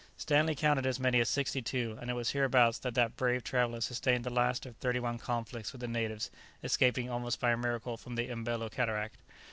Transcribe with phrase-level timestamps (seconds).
[0.17, 3.81] Stanley counted as many as sixty two, and it was hereabouts that that brave traveller
[3.81, 6.31] sustained the last of thirty one conflicts with the natives,
[6.63, 9.17] escaping almost by a miracle from the Mbelo cataract.